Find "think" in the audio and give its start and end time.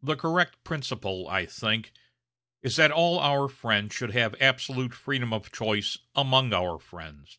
1.44-1.92